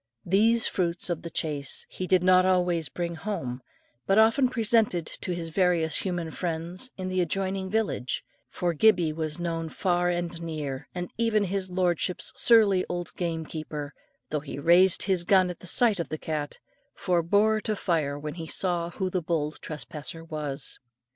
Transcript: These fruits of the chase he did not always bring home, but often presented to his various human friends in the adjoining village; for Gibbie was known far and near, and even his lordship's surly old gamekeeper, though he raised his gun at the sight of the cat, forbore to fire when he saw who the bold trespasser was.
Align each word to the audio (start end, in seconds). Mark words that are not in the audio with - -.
These 0.25 0.65
fruits 0.65 1.11
of 1.11 1.21
the 1.21 1.29
chase 1.29 1.85
he 1.87 2.07
did 2.07 2.23
not 2.23 2.43
always 2.43 2.89
bring 2.89 3.13
home, 3.13 3.61
but 4.07 4.17
often 4.17 4.49
presented 4.49 5.05
to 5.05 5.31
his 5.35 5.49
various 5.49 5.97
human 5.97 6.31
friends 6.31 6.89
in 6.97 7.07
the 7.07 7.21
adjoining 7.21 7.69
village; 7.69 8.23
for 8.49 8.73
Gibbie 8.73 9.13
was 9.13 9.37
known 9.37 9.69
far 9.69 10.09
and 10.09 10.41
near, 10.41 10.87
and 10.95 11.11
even 11.19 11.43
his 11.43 11.69
lordship's 11.69 12.33
surly 12.35 12.83
old 12.89 13.13
gamekeeper, 13.15 13.93
though 14.31 14.39
he 14.39 14.57
raised 14.57 15.03
his 15.03 15.23
gun 15.23 15.51
at 15.51 15.59
the 15.59 15.67
sight 15.67 15.99
of 15.99 16.09
the 16.09 16.17
cat, 16.17 16.57
forbore 16.95 17.61
to 17.61 17.75
fire 17.75 18.17
when 18.17 18.33
he 18.33 18.47
saw 18.47 18.89
who 18.89 19.07
the 19.07 19.21
bold 19.21 19.59
trespasser 19.61 20.23
was. 20.23 20.79